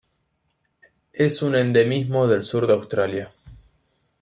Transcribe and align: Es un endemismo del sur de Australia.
Es 1.13 1.43
un 1.43 1.55
endemismo 1.55 2.25
del 2.25 2.41
sur 2.41 2.65
de 2.65 2.73
Australia. 2.73 3.31